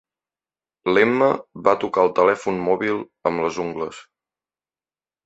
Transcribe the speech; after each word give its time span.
L'Emma 0.93 1.27
va 1.67 1.75
tocar 1.83 2.05
el 2.05 2.09
telèfon 2.19 2.57
mòbil 2.71 2.97
amb 3.31 3.45
les 3.45 3.61
ungles. 3.65 4.01